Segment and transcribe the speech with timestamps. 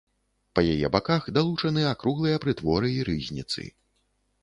[0.57, 3.73] Па яе баках далучаны акруглыя прытворы і рызніцы.